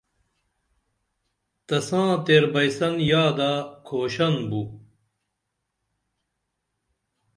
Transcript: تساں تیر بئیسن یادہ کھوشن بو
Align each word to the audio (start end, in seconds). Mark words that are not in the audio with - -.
تساں 1.67 2.11
تیر 2.25 2.43
بئیسن 2.53 2.93
یادہ 3.09 3.51
کھوشن 3.87 4.33
بو 4.49 4.61